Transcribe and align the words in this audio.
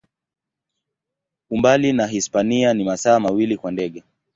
Umbali 1.49 1.93
na 1.93 2.07
Hispania 2.07 2.73
ni 2.73 2.83
masaa 2.83 3.19
mawili 3.19 3.57
kwa 3.57 3.71
ndege. 3.71 4.03